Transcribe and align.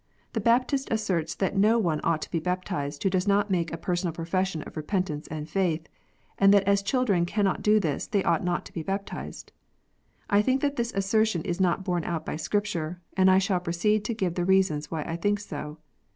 The 0.33 0.39
Baptist 0.41 0.89
asserts 0.89 1.35
that 1.35 1.55
no 1.55 1.77
one 1.77 2.01
ought 2.03 2.23
to 2.23 2.31
be 2.31 2.39
baptized 2.39 3.03
who 3.03 3.09
does 3.11 3.27
not 3.27 3.51
make 3.51 3.71
a 3.71 3.77
personal 3.77 4.11
profession 4.11 4.63
of 4.63 4.75
repentance 4.75 5.27
and 5.27 5.47
faith, 5.47 5.87
and 6.39 6.51
that 6.51 6.63
as 6.63 6.81
children 6.81 7.23
cannot 7.23 7.61
do 7.61 7.79
this 7.79 8.07
they 8.07 8.23
ought 8.23 8.43
not 8.43 8.65
to 8.65 8.73
be 8.73 8.81
baptized. 8.81 9.51
I 10.27 10.41
think 10.41 10.61
that 10.61 10.75
this 10.75 10.91
assertion 10.95 11.43
is 11.43 11.61
not 11.61 11.83
borne 11.83 12.03
out 12.03 12.25
by 12.25 12.35
Scripture, 12.37 12.99
and 13.15 13.29
I 13.29 13.37
shall 13.37 13.59
proceed 13.59 14.03
to 14.05 14.15
give 14.15 14.33
the 14.33 14.43
reasons 14.43 14.89
why 14.89 15.03
I 15.03 15.17
think 15.17 15.39
so. 15.39 15.77